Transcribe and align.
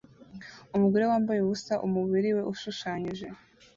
Umugore 0.75 1.03
wambaye 1.11 1.39
ubusa 1.41 1.73
umubiri 1.85 2.29
we 2.35 2.41
ushushanyije 2.53 3.27